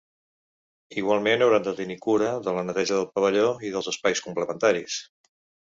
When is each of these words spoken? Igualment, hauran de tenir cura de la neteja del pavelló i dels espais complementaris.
Igualment, 1.01 1.43
hauran 1.47 1.67
de 1.67 1.73
tenir 1.81 1.99
cura 2.07 2.31
de 2.49 2.55
la 2.57 2.65
neteja 2.71 2.97
del 2.97 3.07
pavelló 3.13 3.47
i 3.71 3.77
dels 3.79 3.93
espais 3.95 4.25
complementaris. 4.27 5.01